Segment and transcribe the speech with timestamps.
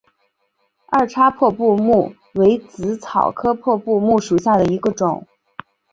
[0.87, 5.27] 二叉破布木为紫草科破布木属下的一个种。